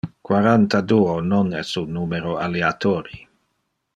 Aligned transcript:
Quaranta-duo 0.27 1.17
non 1.33 1.51
es 1.61 1.69
un 1.83 1.93
numero 1.99 2.33
aleatori. 2.47 3.23